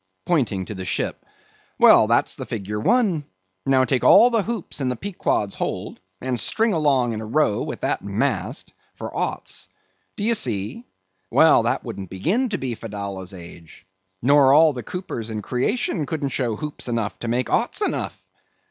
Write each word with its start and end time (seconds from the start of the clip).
pointing 0.25 0.65
to 0.65 0.73
the 0.73 0.83
ship; 0.83 1.23
"well, 1.77 2.07
that's 2.07 2.33
the 2.33 2.45
figure 2.47 2.79
one; 2.79 3.23
now 3.67 3.85
take 3.85 4.03
all 4.03 4.31
the 4.31 4.41
hoops 4.41 4.81
in 4.81 4.89
the 4.89 4.95
Pequod's 4.95 5.53
hold, 5.53 5.99
and 6.19 6.39
string 6.39 6.73
along 6.73 7.13
in 7.13 7.21
a 7.21 7.25
row 7.27 7.61
with 7.61 7.81
that 7.81 8.03
mast, 8.03 8.73
for 8.95 9.15
oughts, 9.15 9.69
do 10.15 10.23
you 10.23 10.33
see; 10.33 10.87
well, 11.29 11.61
that 11.61 11.83
wouldn't 11.83 12.09
begin 12.09 12.49
to 12.49 12.57
be 12.57 12.73
Fedallah's 12.75 13.31
age. 13.31 13.85
Nor 14.23 14.51
all 14.53 14.73
the 14.73 14.81
coopers 14.81 15.29
in 15.29 15.43
creation 15.43 16.07
couldn't 16.07 16.29
show 16.29 16.55
hoops 16.55 16.87
enough 16.87 17.19
to 17.19 17.27
make 17.27 17.51
oughts 17.51 17.79
enough." 17.83 18.25